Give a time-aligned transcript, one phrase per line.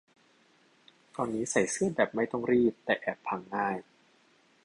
[1.15, 3.77] ตอนนี้ใส่เสื้อแบบไม่ต้องรีด แต่แอบพังง่าย